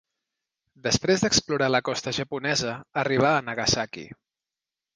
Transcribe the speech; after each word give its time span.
Després 0.87 1.25
d'explorar 1.25 1.67
la 1.75 1.83
costa 1.91 2.15
japonesa, 2.19 2.73
arribà 3.05 3.35
a 3.35 3.47
Nagasaki. 3.51 4.09